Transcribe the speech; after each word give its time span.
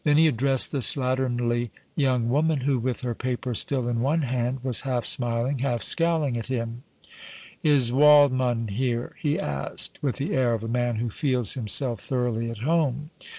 Then 0.03 0.17
he 0.17 0.25
addressed 0.25 0.71
the 0.71 0.79
slatternly 0.79 1.69
young 1.95 2.27
woman, 2.27 2.61
who, 2.61 2.79
with 2.79 3.01
her 3.01 3.13
paper 3.13 3.53
still 3.53 3.87
in 3.87 3.99
one 4.01 4.23
hand, 4.23 4.61
was 4.63 4.81
half 4.81 5.05
smiling, 5.05 5.59
half 5.59 5.83
scowling 5.83 6.37
at 6.37 6.47
him. 6.47 6.81
"Is 7.61 7.91
Waldmann 7.91 8.69
here?" 8.71 9.15
he 9.21 9.39
asked, 9.39 9.99
with 10.01 10.15
the 10.15 10.33
air 10.33 10.55
of 10.55 10.63
a 10.63 10.67
man 10.67 10.95
who 10.95 11.11
feels 11.11 11.53
himself 11.53 11.99
thoroughly 12.01 12.49
at 12.49 12.57
home. 12.65 13.11